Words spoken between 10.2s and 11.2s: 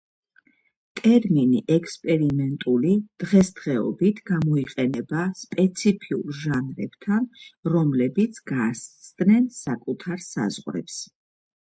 საზღვრებს.